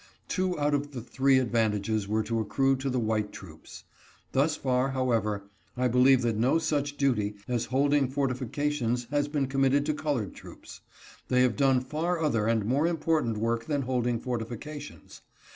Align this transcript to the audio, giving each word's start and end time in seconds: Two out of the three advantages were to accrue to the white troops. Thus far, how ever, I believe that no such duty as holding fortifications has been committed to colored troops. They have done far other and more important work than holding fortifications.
Two 0.27 0.59
out 0.59 0.73
of 0.73 0.93
the 0.93 1.01
three 1.01 1.37
advantages 1.37 2.07
were 2.07 2.23
to 2.23 2.39
accrue 2.39 2.75
to 2.77 2.89
the 2.89 2.97
white 2.97 3.31
troops. 3.31 3.83
Thus 4.31 4.55
far, 4.55 4.89
how 4.89 5.11
ever, 5.11 5.43
I 5.77 5.87
believe 5.89 6.23
that 6.23 6.35
no 6.37 6.57
such 6.57 6.97
duty 6.97 7.35
as 7.47 7.65
holding 7.65 8.07
fortifications 8.09 9.05
has 9.11 9.27
been 9.27 9.45
committed 9.45 9.85
to 9.85 9.93
colored 9.93 10.33
troops. 10.33 10.81
They 11.27 11.43
have 11.43 11.55
done 11.55 11.81
far 11.81 12.19
other 12.19 12.47
and 12.47 12.65
more 12.65 12.87
important 12.87 13.37
work 13.37 13.65
than 13.65 13.83
holding 13.83 14.19
fortifications. 14.19 15.21